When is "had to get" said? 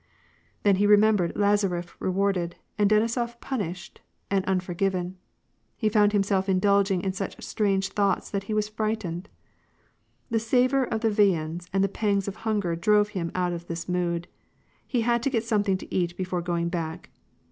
15.01-15.43